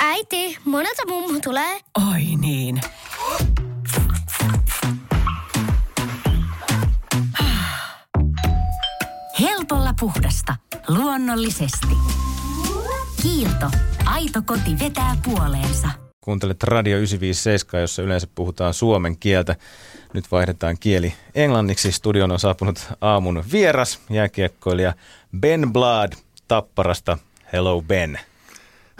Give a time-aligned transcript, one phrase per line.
[0.00, 1.80] Äiti, monelta mummu tulee?
[2.12, 2.80] Oi niin.
[9.40, 10.56] Helpolla puhdasta.
[10.88, 11.96] Luonnollisesti.
[13.22, 13.70] Kiilto.
[14.04, 15.88] Aito koti vetää puoleensa.
[16.20, 19.56] Kuuntelet Radio 957, jossa yleensä puhutaan suomen kieltä.
[20.14, 21.92] Nyt vaihdetaan kieli englanniksi.
[21.92, 24.92] Studion on saapunut aamun vieras, jääkiekkoilija
[25.40, 26.12] Ben Blad
[26.48, 27.18] Tapparasta.
[27.52, 28.18] Hello Ben.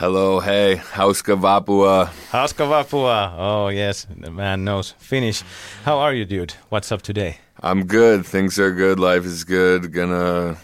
[0.00, 2.08] Hello, hey, hauska vapua.
[2.30, 3.34] Hauska vapua.
[3.36, 5.44] Oh yes, the man knows Finnish.
[5.86, 6.52] How are you, dude?
[6.72, 7.34] What's up today?
[7.62, 8.22] I'm good.
[8.30, 8.98] Things are good.
[8.98, 9.92] Life is good.
[9.92, 10.56] Gonna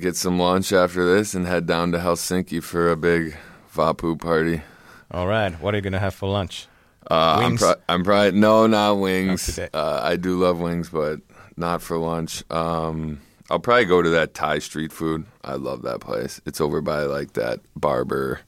[0.00, 3.34] get some lunch after this and head down to Helsinki for a big
[3.76, 4.62] vapu party.
[5.10, 5.62] All right.
[5.62, 6.68] What are you gonna have for lunch?
[7.10, 9.46] Uh, I'm, pro- I'm probably no, not wings.
[9.46, 9.68] today.
[9.72, 11.20] uh, I do love wings, but
[11.56, 12.42] not for lunch.
[12.50, 15.24] Um, I'll probably go to that Thai street food.
[15.42, 16.40] I love that place.
[16.44, 18.40] It's over by like that barber,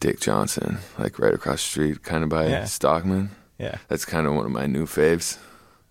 [0.00, 2.62] Dick Johnson, like right across the street, kind of by Yeah.
[2.62, 3.28] Stockmann.
[3.58, 3.76] Yeah.
[3.88, 5.38] That's kind of one of my new faves.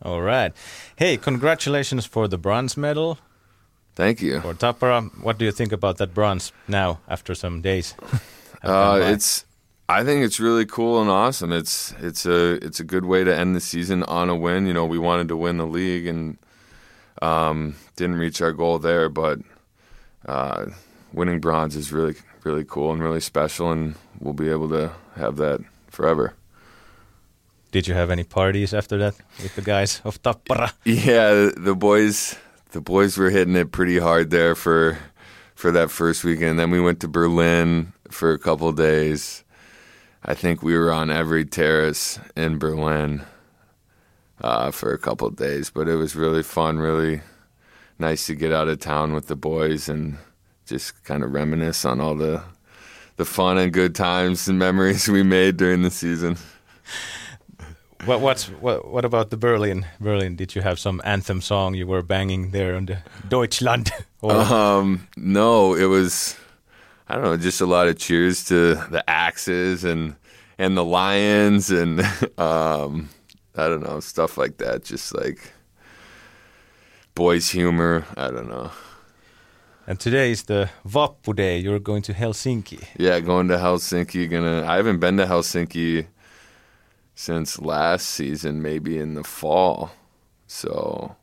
[0.02, 0.52] All right.
[0.96, 3.20] Hey, congratulations for the bronze medal
[3.96, 4.42] Thank you.
[4.42, 5.10] for Tappara.
[5.24, 7.94] What do you think about that bronze now after some days?
[8.66, 9.44] Uh, it's
[9.90, 11.52] I think it's really cool and awesome.
[11.52, 14.66] It's it's a it's a good way to end the season on a win.
[14.66, 16.38] You know, we wanted to win the league and
[17.22, 19.40] um, didn't reach our goal there, but
[20.26, 20.68] uh,
[21.12, 25.38] winning bronze is really really cool and really special, and we'll be able to have
[25.38, 26.34] that forever.
[27.72, 30.74] Did you have any parties after that with the guys of Tappara?
[30.86, 32.38] Yeah, the boys
[32.72, 34.98] the boys were hitting it pretty hard there for
[35.56, 36.58] for that first weekend.
[36.58, 39.43] Then we went to Berlin for a couple of days.
[40.26, 43.24] I think we were on every terrace in Berlin
[44.42, 47.22] uh, for a couple of days, but it was really fun, really
[48.00, 50.18] nice to get out of town with the boys and
[50.66, 52.42] just kind of reminisce on all the
[53.16, 56.38] the fun and good times and memories we made during the season.
[58.06, 59.86] What what's what what about the Berlin?
[60.00, 63.92] Berlin, did you have some anthem song you were banging there on the Deutschland?
[64.22, 66.38] Or Um, no, it was
[67.14, 70.16] I don't know, just a lot of cheers to the Axes and
[70.58, 72.00] and the Lions and
[72.40, 73.10] um,
[73.56, 74.84] I don't know stuff like that.
[74.84, 75.54] Just like
[77.14, 78.04] boys' humor.
[78.18, 78.72] I don't know.
[79.86, 81.60] and today is the Vappu Day.
[81.60, 82.84] You're going to Helsinki.
[82.98, 84.28] Yeah, going to Helsinki.
[84.28, 84.66] Gonna.
[84.66, 86.08] I haven't been to Helsinki
[87.14, 89.92] since last season, maybe in the fall.
[90.48, 91.16] So,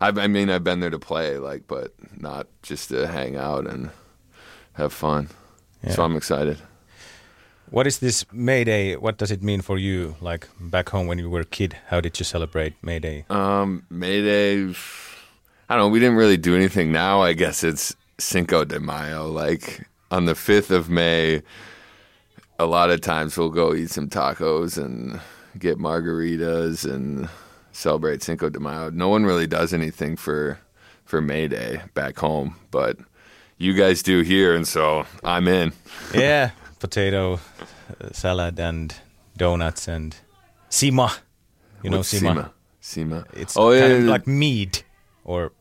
[0.00, 3.66] I, I mean, I've been there to play, like, but not just to hang out
[3.66, 3.90] and
[4.76, 5.28] have fun.
[5.88, 6.58] So I'm excited.
[7.70, 8.96] What is this May Day?
[8.96, 10.16] What does it mean for you?
[10.20, 13.24] Like back home when you were a kid, how did you celebrate May Day?
[13.28, 14.74] Um, May Day,
[15.68, 15.88] I don't know.
[15.88, 16.92] We didn't really do anything.
[16.92, 19.26] Now I guess it's Cinco de Mayo.
[19.26, 21.42] Like on the fifth of May,
[22.58, 25.20] a lot of times we'll go eat some tacos and
[25.58, 27.28] get margaritas and
[27.72, 28.90] celebrate Cinco de Mayo.
[28.90, 30.58] No one really does anything for
[31.04, 32.96] for May Day back home, but
[33.58, 35.72] you guys do here, and so I'm in.
[36.14, 37.34] yeah, potato
[38.00, 38.94] uh, salad and
[39.36, 40.16] donuts and
[40.70, 41.18] sima.
[41.82, 42.34] You know What's sima?
[42.34, 42.50] Sima.
[42.82, 43.24] Sima.
[43.34, 44.82] It's oh kind yeah, like mead
[45.24, 45.52] or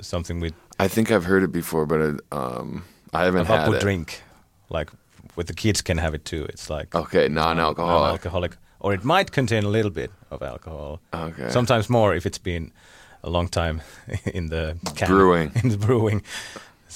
[0.00, 3.80] something with I think I've heard it before, but it, um, I haven't had it.
[3.80, 4.22] drink.
[4.68, 4.90] Like
[5.36, 6.44] with the kids can have it too.
[6.48, 8.02] It's like Okay, non-alcoholic.
[8.02, 11.00] non-alcoholic, or it might contain a little bit of alcohol.
[11.14, 11.48] Okay.
[11.50, 12.72] Sometimes more if it's been
[13.22, 13.80] a long time
[14.34, 15.52] in the can, Brewing.
[15.62, 16.22] in the brewing,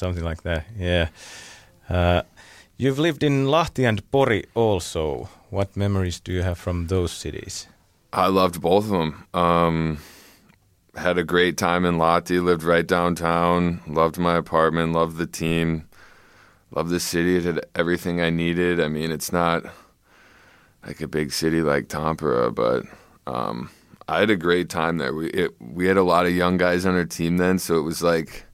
[0.00, 0.64] something like that.
[0.76, 1.08] Yeah.
[1.88, 2.22] Uh,
[2.76, 5.28] you've lived in Lahti and Pori also.
[5.50, 7.66] What memories do you have from those cities?
[8.12, 9.26] I loved both of them.
[9.34, 9.98] Um,
[10.96, 12.42] had a great time in Lahti.
[12.42, 13.80] Lived right downtown.
[13.86, 14.92] Loved my apartment.
[14.92, 15.86] Loved the team.
[16.72, 17.36] Loved the city.
[17.36, 18.80] It had everything I needed.
[18.80, 19.64] I mean, it's not
[20.86, 22.84] like a big city like Tampere, but
[23.26, 23.70] um,
[24.08, 25.14] I had a great time there.
[25.14, 27.82] We it, we had a lot of young guys on our team then, so it
[27.82, 28.46] was like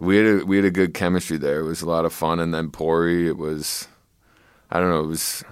[0.00, 1.60] we had a, we had a good chemistry there.
[1.60, 2.40] It was a lot of fun.
[2.40, 3.88] And then Pori, it was
[4.70, 5.44] I don't know, it was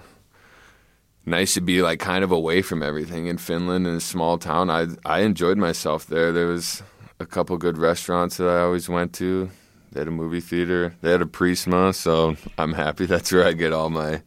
[1.25, 4.69] nice to be like kind of away from everything in Finland in a small town.
[4.69, 6.31] I I enjoyed myself there.
[6.31, 6.83] There was
[7.19, 9.49] a couple good restaurants that I always went to.
[9.91, 10.93] They had a movie theater.
[11.01, 14.21] They had a Prisma, so I'm happy that's where I get all my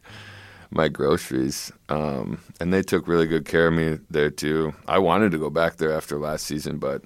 [0.70, 1.72] my groceries.
[1.88, 4.74] Um, and they took really good care of me there too.
[4.86, 7.02] I wanted to go back there after last season, but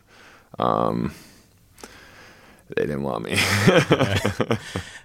[0.58, 1.12] um,
[2.76, 3.36] they didn't want me.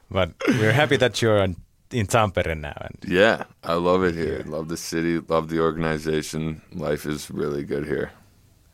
[0.10, 1.58] But we're happy that you're in,
[1.92, 2.78] in Tampere now.
[2.80, 4.44] And yeah, I love it here.
[4.46, 5.20] Love the city.
[5.20, 6.62] Love the organization.
[6.74, 8.12] Life is really good here.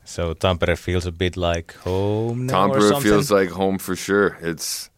[0.05, 4.37] So Tampere feels a bit like home now Tampere feels like home for sure.
[4.41, 4.89] It's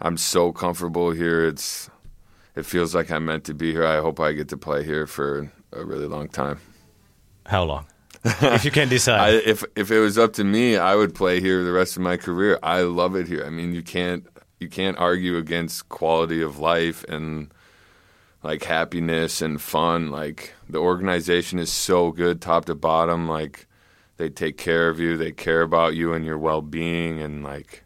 [0.00, 1.44] I'm so comfortable here.
[1.44, 1.90] It's
[2.54, 3.86] it feels like I'm meant to be here.
[3.86, 6.60] I hope I get to play here for a really long time.
[7.46, 7.86] How long?
[8.24, 9.20] if you can decide.
[9.20, 12.02] I, if if it was up to me, I would play here the rest of
[12.02, 12.58] my career.
[12.62, 13.44] I love it here.
[13.44, 14.26] I mean, you can't
[14.60, 17.52] you can't argue against quality of life and
[18.42, 20.10] like happiness and fun.
[20.10, 23.28] Like the organization is so good, top to bottom.
[23.28, 23.66] Like
[24.18, 27.82] they take care of you, they care about you and your well being, and like,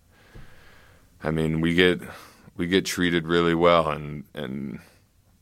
[1.22, 2.00] I mean, we get
[2.58, 4.80] we get treated really well, and and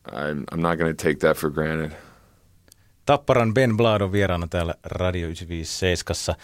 [0.07, 1.97] I'm I'm not going to take that for granted.
[3.07, 6.37] Tapparan Ben Blood on vieraana täällä Radio 957.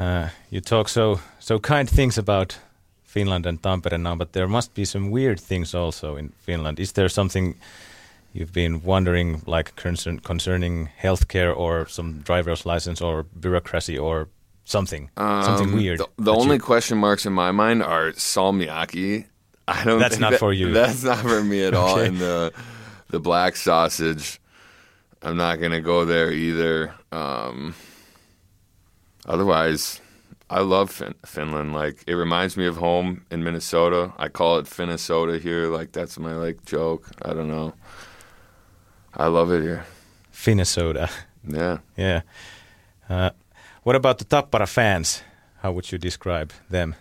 [0.00, 2.60] Uh, you talk so so kind things about
[3.04, 6.78] Finland and Tampere now, but there must be some weird things also in Finland.
[6.78, 7.54] Is there something
[8.34, 14.26] you've been wondering, like concern, concerning healthcare or some driver's license or bureaucracy or
[14.64, 15.10] something,
[15.44, 15.98] something Um, weird?
[15.98, 19.24] The, the only you- question marks in my mind are salmiakki.
[19.68, 19.98] I don't.
[20.00, 20.72] That's not that- for you.
[20.84, 21.98] That's not for me at all.
[21.98, 22.52] And the
[23.10, 24.38] the black sausage,
[25.22, 26.94] I'm not gonna go there either.
[27.12, 27.74] Um,
[29.26, 30.00] otherwise,
[30.50, 31.72] I love fin- Finland.
[31.74, 34.12] Like it reminds me of home in Minnesota.
[34.18, 35.66] I call it Finnesota here.
[35.68, 37.08] Like that's my like joke.
[37.22, 37.74] I don't know.
[39.14, 39.84] I love it here.
[40.30, 41.10] Finnesota.
[41.46, 41.78] Yeah.
[41.96, 42.22] Yeah.
[43.08, 43.30] Uh,
[43.82, 45.22] what about the Tappara fans?
[45.62, 46.94] How would you describe them?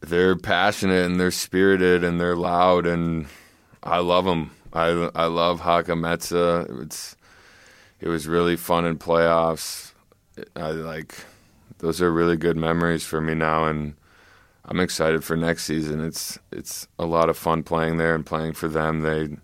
[0.00, 3.26] they're passionate and they're spirited and they're loud and
[3.82, 4.50] I love them.
[4.72, 6.82] I I love Hakametsa.
[6.82, 7.16] It's
[8.00, 9.92] it was really fun in playoffs.
[10.56, 11.14] I like
[11.78, 13.94] those are really good memories for me now and
[14.64, 16.04] I'm excited for next season.
[16.04, 19.00] It's it's a lot of fun playing there and playing for them.
[19.00, 19.36] They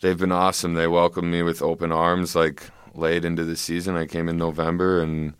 [0.00, 0.74] they've been awesome.
[0.74, 3.96] They welcomed me with open arms like late into the season.
[3.96, 5.34] I came in November and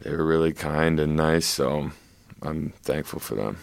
[0.00, 1.90] they were really kind and nice, so
[2.42, 3.58] I'm thankful for them.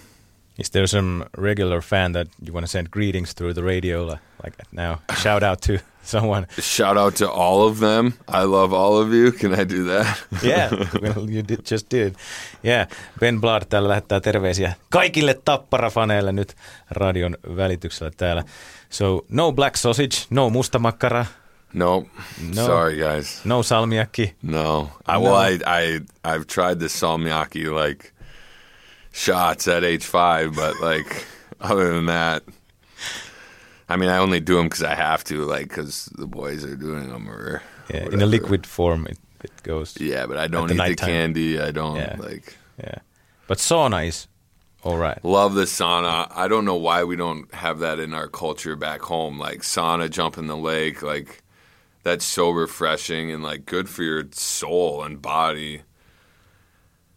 [0.57, 4.49] Is there some regular fan that you want to send greetings through the radio li-
[4.49, 4.95] like now?
[5.21, 5.73] Shout out to
[6.03, 6.47] someone.
[6.59, 8.13] Shout out to all of them.
[8.27, 9.31] I love all of you.
[9.31, 10.07] Can I do that?
[10.43, 10.69] Yeah,
[11.01, 12.15] well, you did, just did.
[12.63, 12.87] Yeah,
[13.19, 16.55] Ben Blood täällä lähettää terveisiä kaikille Tappara-faneille nyt
[16.91, 18.43] radion välityksellä täällä.
[18.89, 21.25] So, no black sausage, no mustamakkara,
[21.73, 22.09] Nope.
[22.55, 22.65] No.
[22.65, 23.41] Sorry, guys.
[23.45, 24.35] no salmiakki.
[24.41, 24.89] No.
[25.07, 28.11] I well, I I I've tried the salmiakki like
[29.13, 31.25] shots at H5, but like
[31.59, 32.43] other than that,
[33.93, 36.75] I mean, I only do them because I have to, like because the boys are
[36.75, 37.61] doing them or
[37.93, 39.95] Yeah, in a liquid form it, it goes.
[39.99, 41.59] Yeah, but I don't the eat the candy.
[41.61, 42.15] I don't Yeah.
[42.17, 42.57] like.
[42.79, 42.95] Yeah.
[43.47, 44.27] But sauna is
[44.83, 45.23] all right.
[45.23, 46.27] Love the sauna.
[46.35, 49.37] I don't know why we don't have that in our culture back home.
[49.37, 51.43] Like sauna, jump in the lake, like
[52.01, 55.83] that's so refreshing and like good for your soul and body.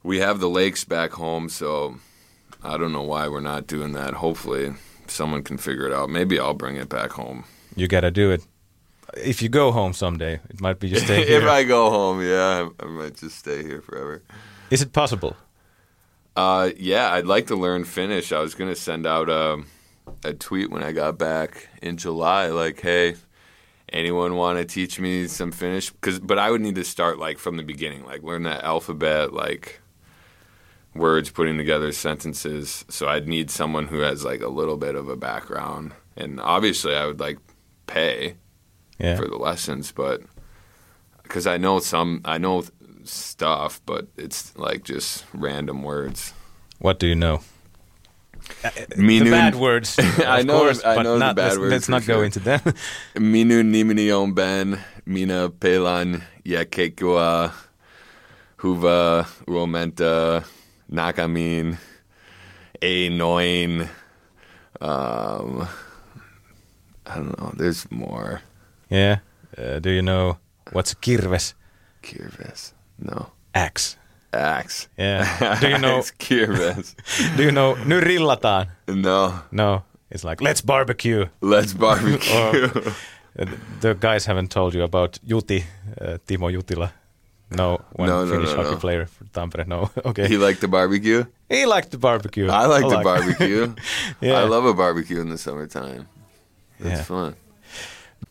[0.02, 1.96] We have the lakes back home, so
[2.62, 4.14] I don't know why we're not doing that.
[4.14, 4.74] Hopefully,
[5.10, 6.10] someone can figure it out.
[6.10, 7.44] Maybe I'll bring it back home.
[7.74, 8.46] You gotta do it.
[9.16, 11.44] If you go home someday, it might be you stay if.
[11.44, 14.22] I go home, yeah, I, I might just stay here forever.
[14.70, 15.36] Is it possible?
[16.34, 18.32] Uh, yeah, I'd like to learn Finnish.
[18.32, 19.62] I was gonna send out a,
[20.24, 23.14] a tweet when I got back in July, like, "Hey,
[23.90, 27.38] anyone want to teach me some Finnish?" Because, but I would need to start like
[27.38, 29.80] from the beginning, like learn that alphabet, like
[30.98, 32.84] words, putting together sentences.
[32.88, 36.94] So I'd need someone who has like a little bit of a background, and obviously,
[36.96, 37.38] I would like
[37.86, 38.34] pay
[38.98, 39.16] Yeah.
[39.16, 40.22] for the lessons, but
[41.22, 42.64] because I know some, I know
[43.04, 46.32] stuff, but it's like just random words.
[46.78, 47.40] What do you know?
[48.96, 51.84] Minun, the bad words, I know- course, I but know the bad let's, words let's
[51.86, 52.24] for not go sure.
[52.24, 52.60] into them.
[53.16, 57.52] minun nimeni on Ben, mina pelan ja kekua,
[58.58, 60.44] huva, uomenta,
[60.90, 61.76] nakamin,
[62.82, 63.88] ei noin.
[64.80, 65.66] Um,
[67.06, 67.52] I don't know.
[67.56, 68.40] There's more.
[68.90, 69.18] yeah.
[69.58, 70.36] Uh, do you know
[70.72, 71.54] what's kirves?
[72.02, 72.74] Kirves.
[72.98, 73.30] No.
[73.54, 73.96] Axe.
[74.32, 74.88] Axe.
[74.98, 75.24] Yeah.
[75.60, 76.02] Do you know?
[76.18, 76.94] Kirves.
[77.36, 77.74] do you know?
[77.86, 78.66] Nyt rillataan.
[78.88, 79.32] No.
[79.50, 79.82] No.
[80.10, 81.26] It's like let's barbecue.
[81.40, 82.34] Let's barbecue.
[82.34, 83.46] Uh,
[83.80, 85.64] the guys haven't told you about Juti,
[86.00, 86.90] uh, Timo Jutila.
[87.50, 88.76] No, one No, no, Finnish no, hockey no.
[88.80, 89.66] player for Tampere.
[89.66, 90.26] No, okay.
[90.28, 91.24] he liked the barbecue.
[91.48, 92.48] He liked the barbecue.
[92.50, 93.74] I like the like- barbecue.
[94.20, 94.40] Yeah.
[94.40, 96.06] I love a barbecue in the summertime.
[96.80, 97.04] That's Yeah.
[97.04, 97.34] fun.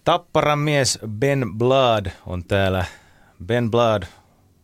[0.06, 2.86] Tapparan mies Ben Blood on täällä.
[3.40, 4.04] Ben Blood,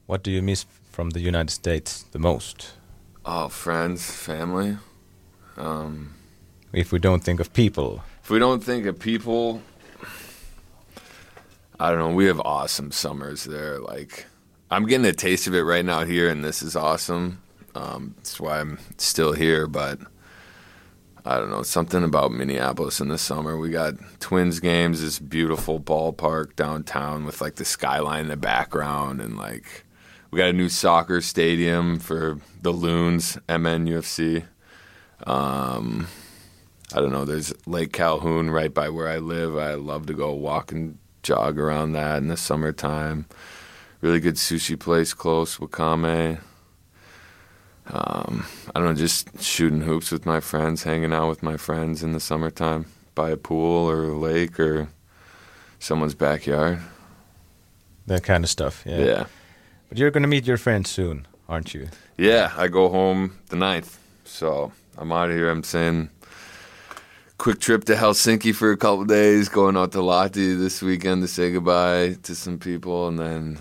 [0.07, 2.73] what do you miss from the United States the most?
[3.25, 4.77] Oh, friends, family.
[5.57, 6.07] Um,
[6.73, 8.01] If we don't think of people.
[8.23, 9.61] if we don't think of people,
[11.79, 12.13] I don't know.
[12.15, 13.79] We have awesome summers there.
[13.79, 14.25] Like,
[14.71, 17.41] I'm getting a taste of it right now here, and this is awesome.
[17.75, 19.67] Um, that's why I'm still here.
[19.67, 19.99] But
[21.25, 23.57] I don't know something about Minneapolis in the summer.
[23.57, 29.19] We got Twins games, this beautiful ballpark downtown with like the skyline in the background,
[29.19, 29.83] and like
[30.31, 34.45] we got a new soccer stadium for the Loons, MNUFC.
[35.27, 36.07] Um,
[36.93, 37.25] I don't know.
[37.25, 39.57] There's Lake Calhoun right by where I live.
[39.57, 43.25] I love to go walk and jog around that in the summertime.
[44.01, 46.39] Really good sushi place close, Wakame.
[47.87, 52.03] Um, I don't know, just shooting hoops with my friends, hanging out with my friends
[52.03, 54.89] in the summertime by a pool or a lake or
[55.79, 56.79] someone's backyard.
[58.07, 58.83] That kind of stuff.
[58.85, 58.99] Yeah.
[58.99, 59.25] Yeah.
[59.89, 61.89] But you're going to meet your friends soon, aren't you?
[62.17, 63.97] Yeah, I go home the 9th.
[64.23, 65.49] So I'm out of here.
[65.49, 66.09] I'm saying
[67.37, 71.27] quick trip to Helsinki for a couple days, going out to Lahti this weekend to
[71.27, 73.59] say goodbye to some people, and then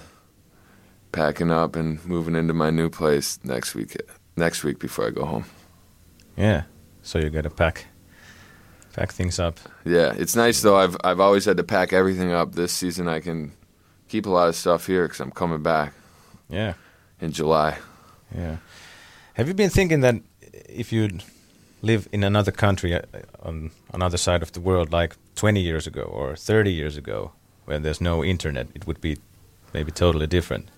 [1.13, 3.97] packing up and moving into my new place next week.
[4.37, 5.45] Next week before I go home.
[6.37, 6.63] Yeah.
[7.03, 7.87] So you got to pack
[8.93, 9.59] pack things up.
[9.85, 10.77] Yeah, it's nice though.
[10.77, 12.55] I've I've always had to pack everything up.
[12.55, 13.53] This season I can
[14.09, 15.93] keep a lot of stuff here because I'm coming back
[16.49, 16.75] Yeah.
[17.21, 17.79] in July.
[18.35, 18.57] Yeah.
[19.35, 20.17] Have you been thinking that
[20.69, 21.23] if you'd
[21.83, 23.01] live in another country uh,
[23.43, 27.33] on another side of the world, like 20 years ago or 30 years ago,
[27.67, 29.17] when there's no internet, it would be
[29.73, 30.69] maybe totally different.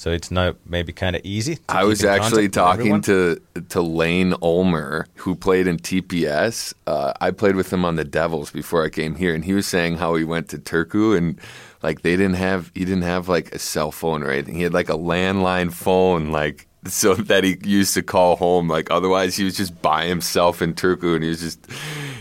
[0.00, 1.56] So it's not maybe kind of easy.
[1.56, 3.38] to I was actually talking to
[3.68, 6.72] to Layne Ulmer, who played in TPS.
[6.86, 9.66] Uh, I played with him on the Devils before I came here, and he was
[9.66, 11.38] saying how he went to Turku and
[11.82, 14.54] like they didn't have he didn't have like a cell phone or anything.
[14.54, 18.68] He had like a landline phone, like so that he used to call home.
[18.68, 21.66] Like otherwise, he was just by himself in Turku, and he was just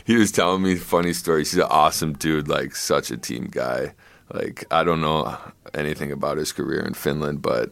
[0.04, 1.52] he was telling me funny stories.
[1.52, 3.94] He's an awesome dude, like such a team guy.
[4.34, 5.36] Like I don't know
[5.74, 7.72] anything about his career in Finland, but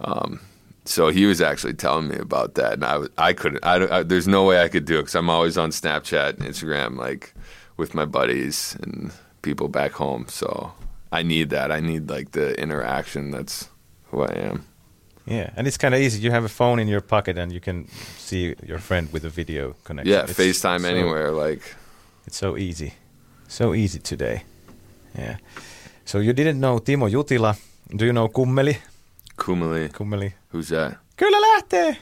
[0.00, 0.40] um,
[0.84, 3.64] so he was actually telling me about that, and I I couldn't.
[3.64, 6.48] I, I there's no way I could do it because I'm always on Snapchat and
[6.48, 7.34] Instagram, like
[7.76, 9.10] with my buddies and
[9.42, 10.26] people back home.
[10.28, 10.72] So
[11.12, 11.70] I need that.
[11.72, 13.30] I need like the interaction.
[13.32, 13.68] That's
[14.10, 14.64] who I am.
[15.26, 16.20] Yeah, and it's kind of easy.
[16.20, 19.28] You have a phone in your pocket and you can see your friend with a
[19.28, 20.12] video connection.
[20.12, 21.32] Yeah, It's FaceTime so- anywhere.
[21.32, 21.62] Like
[22.26, 22.94] It's so easy.
[23.48, 24.44] So easy today.
[25.18, 25.36] Yeah.
[26.04, 27.56] So you didn't know Timo Jutila.
[27.94, 28.76] Do you know Kummeli?
[29.36, 29.88] Kumali.
[29.92, 30.32] Kummeli.
[30.52, 30.98] Who's that?
[31.16, 31.96] Kyllä lähtee!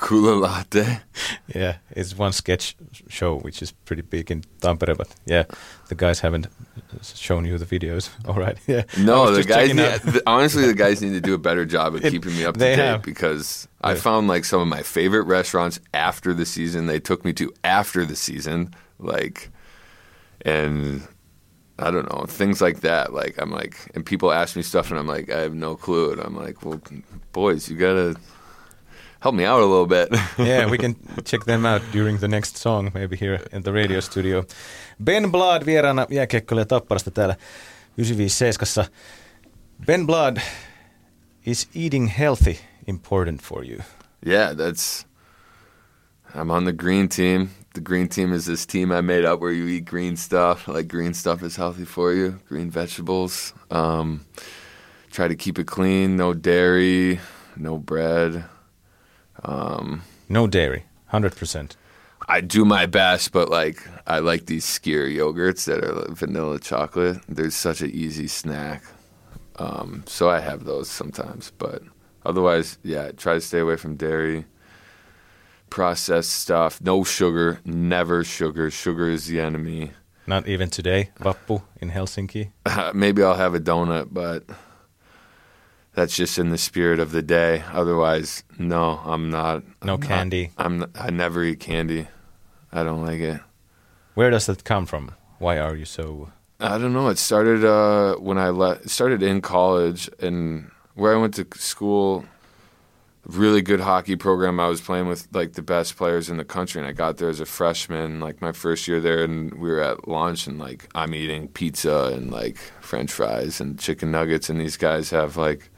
[0.00, 1.00] Kula latte.
[1.54, 2.76] Yeah, it's one sketch
[3.08, 5.44] show which is pretty big in Tampere, but yeah,
[5.88, 6.46] the guys haven't
[7.02, 8.08] shown you the videos.
[8.28, 8.84] All right, yeah.
[8.98, 9.74] No, the guys.
[9.74, 9.76] Need,
[10.14, 12.60] the, honestly, the guys need to do a better job of keeping me up to
[12.60, 13.02] date have.
[13.02, 16.86] because I found like some of my favorite restaurants after the season.
[16.86, 19.50] They took me to after the season, like,
[20.42, 21.02] and
[21.80, 23.12] I don't know things like that.
[23.12, 26.12] Like I'm like, and people ask me stuff, and I'm like, I have no clue,
[26.12, 26.80] and I'm like, well,
[27.32, 28.14] boys, you gotta
[29.20, 30.08] help me out a little bit.
[30.38, 34.00] yeah, we can check them out during the next song, maybe here in the radio
[34.00, 34.44] studio.
[35.04, 37.36] Ben Blood vieraana jääkiekkoilija Tapparasta täällä
[37.96, 38.86] 957.
[39.86, 40.36] Ben Blood,
[41.46, 42.56] is eating healthy
[42.86, 43.78] important for you?
[44.26, 45.06] Yeah, that's.
[46.34, 47.50] I'm on the green team.
[47.74, 50.66] The green team is this team I made up where you eat green stuff.
[50.68, 52.40] Like green stuff is healthy for you.
[52.48, 53.54] Green vegetables.
[53.70, 54.26] Um,
[55.10, 56.16] try to keep it clean.
[56.16, 57.20] No dairy.
[57.56, 58.44] No bread.
[59.42, 61.72] Um, No dairy, 100%.
[62.28, 66.60] I do my best, but like I like these skyr yogurts that are like vanilla
[66.60, 67.18] chocolate.
[67.28, 68.84] They're such an easy snack.
[69.56, 71.82] Um, so I have those sometimes, but
[72.24, 74.46] otherwise, yeah, try to stay away from dairy,
[75.70, 78.70] processed stuff, no sugar, never sugar.
[78.70, 79.92] Sugar is the enemy.
[80.26, 82.50] Not even today, Vappu in Helsinki.
[82.94, 84.44] Maybe I'll have a donut, but
[85.94, 87.64] that's just in the spirit of the day.
[87.72, 89.64] Otherwise, no, I'm not.
[89.84, 90.50] No I'm not- candy.
[90.58, 90.84] I'm.
[90.94, 92.06] I never eat candy.
[92.72, 93.40] I don't like it.
[94.14, 95.12] Where does that come from?
[95.38, 96.30] Why are you so...
[96.60, 97.08] I don't know.
[97.08, 98.88] It started uh, when I left.
[98.90, 102.24] Started in college, and where I went to school.
[103.26, 104.58] Really good hockey program.
[104.58, 107.28] I was playing with like the best players in the country, and I got there
[107.28, 110.88] as a freshman, like my first year there, and we were at lunch, and like
[110.94, 115.70] I'm eating pizza and like French fries and chicken nuggets, and these guys have like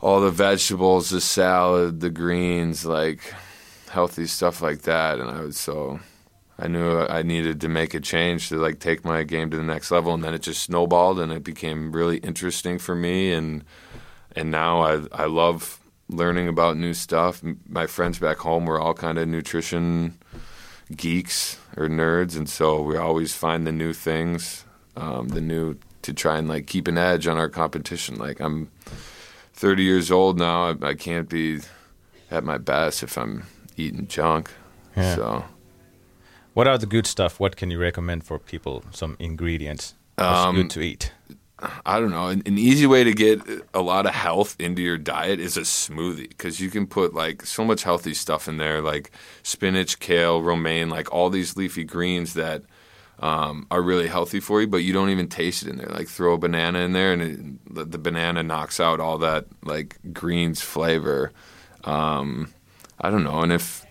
[0.00, 3.34] all the vegetables, the salad, the greens, like
[3.90, 5.98] healthy stuff like that, and I was so
[6.60, 9.64] I knew I needed to make a change to like take my game to the
[9.64, 13.64] next level, and then it just snowballed, and it became really interesting for me, and
[14.36, 15.77] and now I I love
[16.08, 17.42] learning about new stuff.
[17.68, 20.18] My friends back home were all kind of nutrition
[20.96, 24.64] geeks or nerds, and so we always find the new things,
[24.96, 28.16] um, the new to try and like keep an edge on our competition.
[28.16, 28.70] Like I'm
[29.54, 30.70] 30 years old now.
[30.70, 31.60] I, I can't be
[32.30, 33.44] at my best if I'm
[33.76, 34.50] eating junk.
[34.96, 35.14] Yeah.
[35.14, 35.44] So
[36.54, 37.38] What are the good stuff?
[37.38, 38.82] What can you recommend for people?
[38.90, 41.12] Some ingredients that's Um, good to eat.
[41.84, 42.28] I don't know.
[42.28, 43.40] An, an easy way to get
[43.74, 47.44] a lot of health into your diet is a smoothie because you can put like
[47.44, 49.10] so much healthy stuff in there, like
[49.42, 52.62] spinach, kale, romaine, like all these leafy greens that
[53.20, 55.88] um, are really healthy for you, but you don't even taste it in there.
[55.88, 59.98] Like throw a banana in there, and it, the, banana knocks out all that like
[60.12, 61.32] greens flavor.
[61.82, 62.52] Um,
[63.00, 63.84] I don't know, and if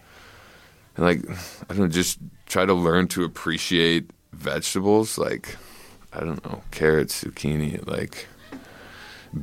[0.98, 5.58] like I don't know, just try to learn to appreciate vegetables like
[6.18, 8.28] I don't know, carrots, zucchini, like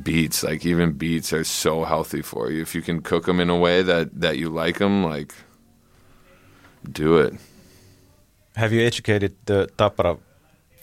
[0.03, 2.61] beets, like even beets are so healthy for you.
[2.61, 5.33] If you can cook them in a way that that you like them, like
[6.89, 7.33] do it.
[8.57, 10.19] Have you educated the Tappara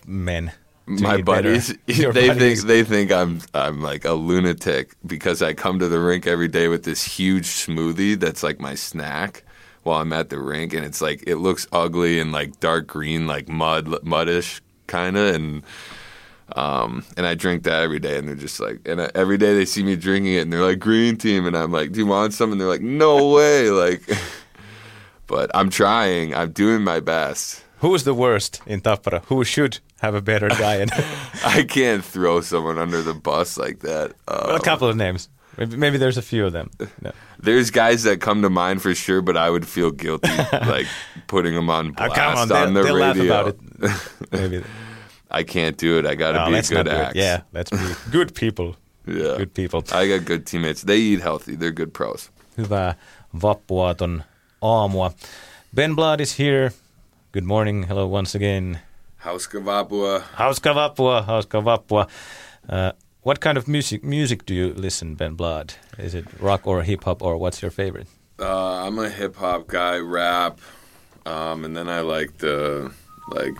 [0.06, 0.52] men?
[0.86, 2.38] My buddies, they buddies?
[2.38, 6.48] think they think I'm I'm like a lunatic because I come to the rink every
[6.48, 9.44] day with this huge smoothie that's like my snack
[9.82, 13.26] while I'm at the rink, and it's like it looks ugly and like dark green,
[13.26, 15.62] like mud muddish kind of, and
[16.56, 19.54] um, and I drink that every day, and they're just like, and I, every day
[19.54, 22.06] they see me drinking it, and they're like green team, and I'm like, do you
[22.06, 22.52] want some?
[22.52, 24.02] And they're like, no way, like.
[25.28, 26.34] But I'm trying.
[26.34, 27.64] I'm doing my best.
[27.78, 29.24] Who's the worst in Tappara?
[29.26, 30.90] Who should have a better diet?
[31.44, 34.12] I can't throw someone under the bus like that.
[34.28, 35.30] well, a Um, couple of names.
[35.58, 36.70] Maybe, maybe there's a few of them.
[37.02, 37.10] No.
[37.44, 40.86] There's guys that come to mind for sure, but I would feel guilty like
[41.26, 43.24] putting them on Ah, blast come on, on they'll, the radio.
[43.24, 43.58] about it.
[44.32, 44.62] Maybe.
[45.30, 46.06] I can't do it.
[46.06, 47.16] I got to No, be a good act.
[47.16, 47.78] Yeah, let's be
[48.12, 48.74] good people.
[49.06, 49.36] yeah.
[49.38, 49.82] Good people.
[49.92, 50.82] I got good teammates.
[50.82, 51.56] They eat healthy.
[51.56, 52.30] They're good pros.
[52.58, 52.94] Hyvää
[53.42, 54.22] vappuaaton
[54.62, 55.10] aamua.
[55.74, 56.70] Ben Blood is here.
[57.32, 57.84] Good morning.
[57.88, 58.78] Hello once again.
[59.16, 60.22] Hauska Vapua.
[60.34, 62.06] Hauska vappua, hauska vappua.
[62.68, 65.74] Uh, what kind of music music do you listen, Ben Blood?
[65.98, 68.08] Is it rock or hip hop or what's your favorite?
[68.38, 70.58] Uh, I'm a hip hop guy, rap,
[71.24, 72.92] um, and then I like the
[73.28, 73.54] like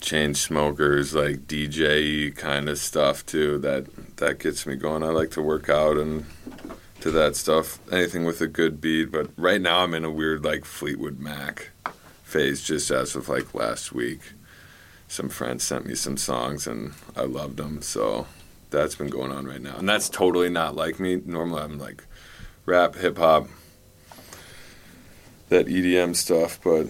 [0.00, 3.58] Chainsmokers, like DJ kind of stuff too.
[3.58, 5.02] That that gets me going.
[5.02, 6.26] I like to work out and
[7.00, 7.78] to that stuff.
[7.92, 9.10] Anything with a good beat.
[9.10, 11.70] But right now I'm in a weird like Fleetwood Mac
[12.22, 14.20] phase, just as of like last week.
[15.08, 18.26] Some friends sent me some songs and I loved them, so
[18.70, 19.76] that's been going on right now.
[19.76, 21.20] And that's totally not like me.
[21.24, 22.04] Normally I'm like
[22.66, 23.46] rap, hip hop,
[25.50, 26.86] that EDM stuff, but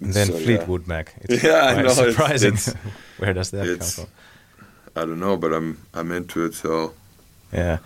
[0.00, 0.44] And then So, yeah.
[0.44, 1.14] Fleetwood Mac.
[1.22, 2.54] It's Yeah, I know, it's- surprising.
[2.54, 2.74] it's-
[3.18, 4.06] Where does that come from?
[4.94, 6.54] I don't know, but I'm I'm into it.
[6.54, 6.92] So
[7.52, 7.78] Yeah.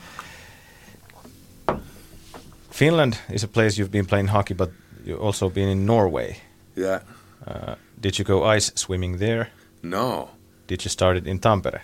[2.71, 4.71] Finland is a place you've been playing hockey, but
[5.05, 6.37] you've also been in Norway.
[6.77, 7.01] yeah,
[7.47, 9.51] Uh, did you go ice swimming there?
[9.83, 10.31] no,
[10.67, 11.81] Did you start it in Tampere?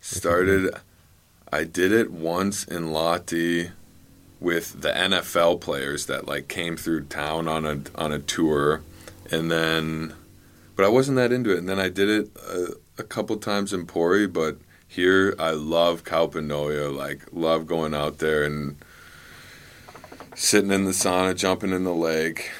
[0.00, 0.74] started.
[1.52, 3.70] I did it once in Lahti
[4.40, 8.82] with the NFL players that like came through town on a on a tour,
[9.30, 10.14] and then,
[10.76, 11.58] but I wasn't that into it.
[11.58, 16.04] And then I did it a, a couple times in Pori, but here I love
[16.04, 16.94] Kaupanoja.
[16.94, 18.76] Like love going out there and
[20.34, 22.50] sitting in the sauna, jumping in the lake.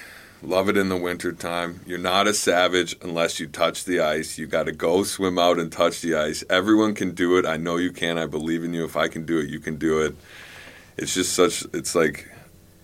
[0.43, 1.81] Love it in the wintertime.
[1.85, 4.39] You're not a savage unless you touch the ice.
[4.39, 6.45] You got to go swim out and touch the ice.
[6.49, 7.45] Everyone can do it.
[7.45, 8.19] I know you can.
[8.19, 8.85] I believe in you.
[8.85, 10.15] If I can do it, you can do it.
[10.97, 11.65] It's just such.
[11.75, 12.29] It's like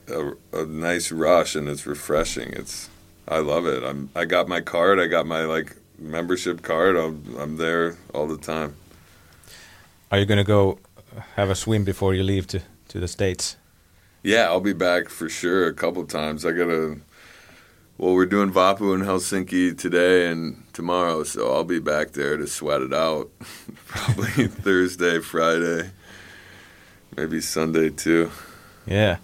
[0.08, 2.52] a, a nice rush and it's refreshing.
[2.54, 2.88] It's.
[3.28, 3.84] I love it.
[3.84, 4.10] I'm.
[4.16, 4.98] I got my card.
[4.98, 6.96] I got my like membership card.
[6.96, 8.74] I'm, I'm there all the time.
[10.10, 10.78] Are you going to go
[11.36, 13.56] have a swim before you leave to, to the States?
[14.24, 16.44] Yeah, I'll be back for sure a couple times.
[16.44, 16.98] I gotta.
[17.96, 22.46] Well, we're doing Vapu in Helsinki today and tomorrow, so I'll be back there to
[22.48, 23.30] sweat it out.
[23.87, 25.90] Probably Thursday, Friday,
[27.16, 28.33] maybe Sunday too.
[28.85, 29.18] Yeah.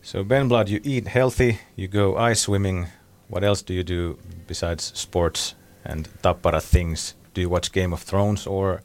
[0.00, 2.86] So, Ben Blood, you eat healthy, you go ice swimming.
[3.28, 7.14] What else do you do besides sports and Tappara things?
[7.34, 8.82] Do you watch Game of Thrones or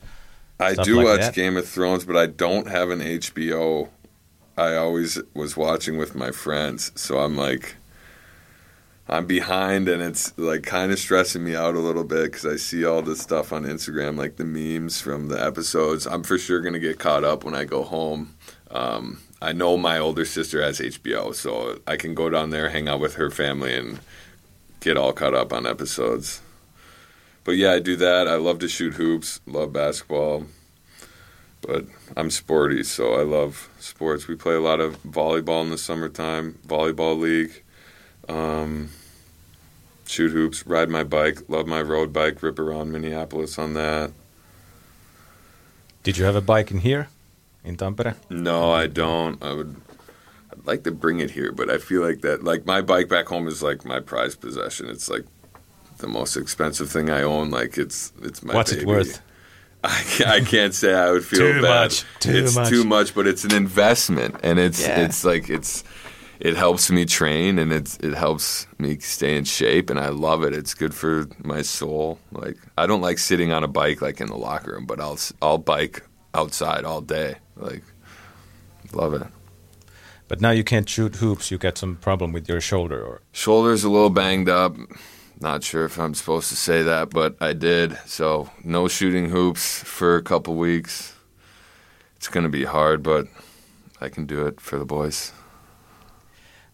[0.60, 1.36] I do like watch that.
[1.36, 3.88] Game of Thrones, but I don't have an HBO.
[4.58, 7.78] I always was watching with my friends, so I'm like,
[9.10, 12.58] I'm behind, and it's like kind of stressing me out a little bit because I
[12.58, 16.06] see all this stuff on Instagram, like the memes from the episodes.
[16.06, 18.36] I'm for sure gonna get caught up when I go home.
[18.69, 22.88] Um, I know my older sister has HBO, so I can go down there, hang
[22.88, 24.00] out with her family, and
[24.80, 26.41] get all caught up on episodes.
[27.43, 28.28] But yeah, I do that.
[28.28, 30.45] I love to shoot hoops, love basketball,
[31.62, 34.28] but I'm sporty, so I love sports.
[34.28, 37.63] We play a lot of volleyball in the summertime, volleyball league,
[38.28, 38.89] um,
[40.10, 44.12] shoot hoops, ride my bike, love my road bike, rip around Minneapolis on that.
[46.04, 47.10] Did you have a bike in here,
[47.63, 48.15] in Tampere?
[48.30, 49.41] No, I don't.
[49.43, 49.76] I would.
[50.52, 52.43] I'd like to bring it here, but I feel like that.
[52.43, 54.89] Like my bike back home is like my prized possession.
[54.89, 55.26] It's like
[56.00, 57.52] the most expensive thing I own.
[57.52, 58.54] Like it's it's my.
[58.56, 58.84] What's baby.
[58.84, 59.22] it worth?
[59.84, 61.84] I can't, I can't say I would feel Too bad.
[61.84, 62.67] much, too it's much.
[62.69, 65.06] too much, but it's an investment, and it's Yeah.
[65.06, 65.84] it's like it's
[66.39, 70.43] it helps me train, and it's it helps me stay in shape, and I love
[70.43, 70.54] it.
[70.54, 72.17] It's good for my soul.
[72.32, 75.19] Like I don't like sitting on a bike like in the locker room, but I'll
[75.41, 77.36] I'll bike outside all day.
[77.58, 77.84] Like
[78.93, 79.23] love it.
[80.30, 81.52] But now you can't shoot hoops.
[81.52, 84.78] You got some problem with your shoulder, or Shoulder's a little banged up.
[85.41, 87.97] Not sure if I'm supposed to say that, but I did.
[88.06, 91.15] So no shooting hoops for a couple weeks.
[92.15, 93.28] It's gonna be hard, but
[93.99, 95.34] I can do it for the boys.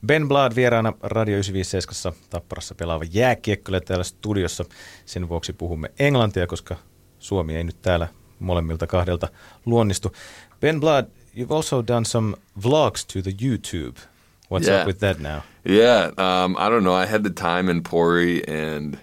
[0.08, 4.66] Ben Blad vieraana Radio 957 Tapparassa pelaava jääkiekkoilija täällä studiossa.
[5.06, 6.76] Sen vuoksi puhumme englantia, koska
[7.20, 8.08] Suomi ei nyt täällä
[8.40, 9.28] molemmilta kahdelta
[9.66, 10.12] luonnistu.
[10.62, 11.06] Ben Blad,
[11.38, 14.00] you've also done some vlogs to the YouTube.
[14.54, 14.82] What's Yeah.
[14.82, 15.42] up with that now?
[15.70, 17.04] Yeah, um, I don't know.
[17.04, 18.96] I had the time in Pori, and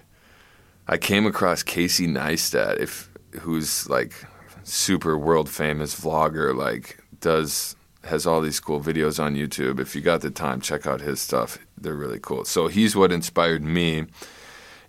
[0.93, 3.09] I came across Casey Neistat, if
[3.45, 4.15] who's like
[4.63, 9.79] super world famous vlogger, like does has all these cool videos on YouTube.
[9.79, 11.57] If you got the time, check out his stuff.
[11.77, 12.45] They're really cool.
[12.45, 14.05] So he's what inspired me,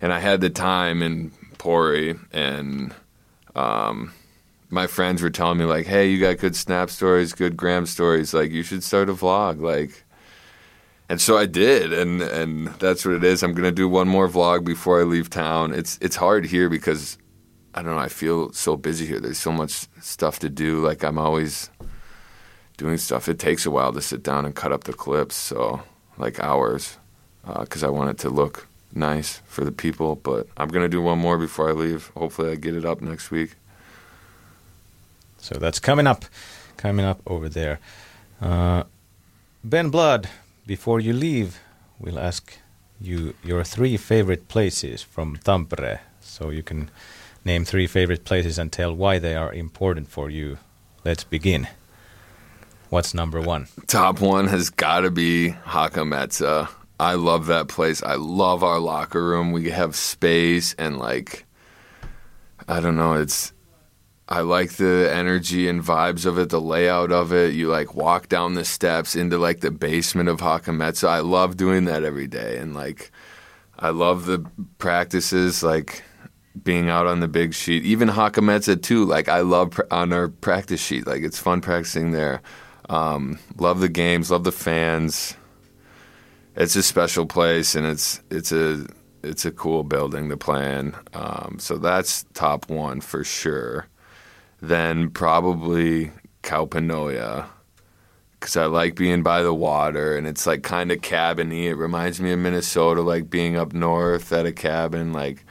[0.01, 2.93] and I had the time in Pori, and
[3.55, 4.13] um,
[4.69, 8.33] my friends were telling me like, "Hey, you got good snap stories, good gram stories.
[8.33, 10.03] Like, you should start a vlog." Like.
[11.07, 13.43] And so I did, and and that's what it is.
[13.43, 15.71] I'm gonna do one more vlog before I leave town.
[15.71, 17.19] It's it's hard here because
[17.75, 17.99] I don't know.
[17.99, 19.19] I feel so busy here.
[19.19, 20.79] There's so much stuff to do.
[20.79, 21.69] Like I'm always
[22.77, 23.27] doing stuff.
[23.27, 25.81] It takes a while to sit down and cut up the clips, so
[26.17, 26.97] like hours,
[27.59, 30.15] because I want it to look nice for the people.
[30.15, 32.11] But I'm gonna do one more before I leave.
[32.15, 33.51] Hopefully, I get it up next week.
[35.37, 36.25] So that's coming up,
[36.77, 37.79] coming up over there.
[38.41, 38.83] Uh,
[39.63, 40.29] ben Blood,
[40.65, 41.59] before you leave,
[41.99, 42.57] we'll ask
[42.99, 45.99] you your three favorite places from Tampere.
[46.21, 46.89] So you can
[47.43, 50.57] name three favorite places and tell why they are important for you.
[51.03, 51.67] Let's begin.
[52.95, 53.67] What's number one?
[53.87, 56.69] Top one has got to be Hakametsa.
[56.97, 58.01] I love that place.
[58.01, 59.51] I love our locker room.
[59.51, 61.45] We have space and like,
[62.69, 63.15] I don't know.
[63.15, 63.51] It's
[64.29, 67.53] I like the energy and vibes of it, the layout of it.
[67.53, 71.09] You like walk down the steps into like the basement of Hakametsa.
[71.09, 73.11] I love doing that every day, and like,
[73.77, 76.01] I love the practices like
[76.63, 77.83] being out on the big sheet.
[77.83, 79.03] Even Hakametsa too.
[79.03, 81.05] Like I love pr- on our practice sheet.
[81.05, 82.41] Like it's fun practicing there.
[82.89, 84.31] Um, love the games.
[84.31, 85.35] Love the fans.
[86.55, 88.87] It's a special place, and it's it's a
[89.23, 90.95] it's a cool building to play in.
[91.13, 93.87] Um, so that's top one for sure.
[94.61, 96.11] Then probably
[96.43, 97.47] Kaupanoja
[98.45, 101.63] because I like being by the water and it's like kind of cabiny.
[101.63, 105.43] It reminds me of Minnesota, like being up north at a cabin, like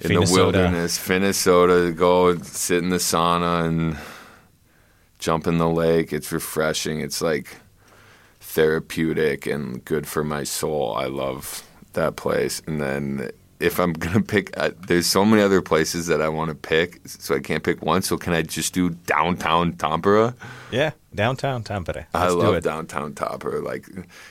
[0.00, 1.06] in the wilderness.
[1.06, 3.98] Minnesota, go sit in the sauna and
[5.22, 6.12] jump in the lake.
[6.12, 7.00] It's refreshing.
[7.00, 7.56] It's like
[8.40, 10.94] therapeutic and good for my soul.
[10.96, 12.60] I love that place.
[12.66, 13.30] And then
[13.60, 17.00] if I'm gonna pick, uh, there's so many other places that I want to pick,
[17.06, 18.02] so I can't pick one.
[18.02, 20.34] So can I just do downtown Tampere?
[20.72, 22.06] Yeah, downtown Tampere.
[22.12, 23.62] I Let's do love downtown Tampere.
[23.62, 23.86] Like,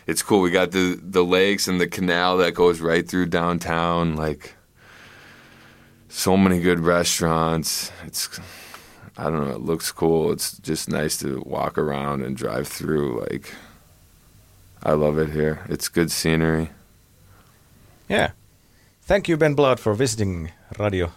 [0.05, 0.41] it's cool.
[0.41, 4.17] We got the the lakes and the canal that goes right through downtown.
[4.17, 4.55] Like,
[6.09, 7.89] so many good restaurants.
[8.05, 8.27] It's,
[9.21, 9.53] I don't know.
[9.53, 10.31] It looks cool.
[10.31, 13.19] It's just nice to walk around and drive through.
[13.19, 13.53] Like,
[14.81, 15.63] I love it here.
[15.69, 16.71] It's good scenery.
[18.09, 18.31] Yeah.
[19.03, 21.11] Thank you, Ben Blood, for visiting Radio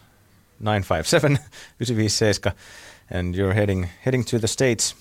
[0.61, 1.39] 957
[1.79, 2.53] 957,
[3.11, 4.95] and you're heading heading to the States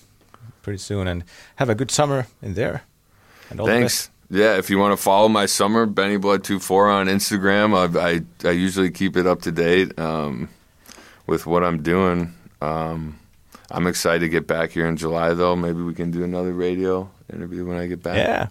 [0.62, 1.06] pretty soon.
[1.06, 1.24] And
[1.56, 2.84] have a good summer in there.
[3.50, 4.08] And all the Thanks.
[4.30, 8.48] Yeah, if you want to follow my summer, Benny Blood 24 on Instagram, I, I
[8.48, 10.48] I usually keep it up to date um,
[11.26, 12.32] with what I'm doing.
[12.64, 13.18] Um,
[13.70, 15.56] I'm excited to get back here in July, though.
[15.56, 18.16] Maybe we can do another radio interview when I get back.
[18.16, 18.48] Yeah.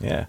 [0.00, 0.26] Yeah.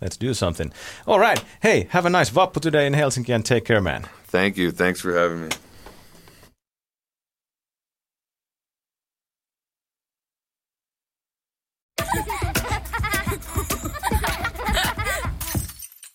[0.00, 0.72] Let's do something.
[1.06, 1.42] All right.
[1.60, 4.04] Hey, have a nice Vappu today in Helsinki and take care, man.
[4.26, 4.70] Thank you.
[4.70, 5.48] Thanks for having me.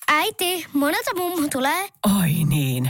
[0.07, 1.89] Äiti, monelta mummu tulee?
[2.19, 2.89] Oi niin.